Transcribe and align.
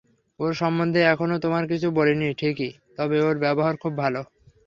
ওর 0.39 0.51
সম্বন্ধে 0.53 1.01
এখনো 1.05 1.35
তোমায় 1.39 1.67
কিছু 1.67 1.87
বলিনি 1.91 2.27
ঠিকই, 2.33 2.71
তবে 2.97 3.17
ওর 3.21 3.35
ব্যবহার 3.39 3.75
খুব 3.77 3.93
ভালো। 3.97 4.21